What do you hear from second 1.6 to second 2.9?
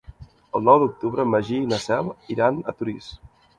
i na Cel iran a